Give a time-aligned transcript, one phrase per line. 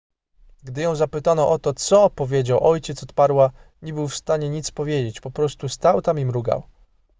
[0.63, 3.51] gdy ją zapytano o to co powiedział ojciec odparła
[3.81, 6.63] nie był w stanie nic powiedzieć po prostu stał tam i mrugał